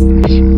[0.00, 0.04] う
[0.50, 0.53] ん。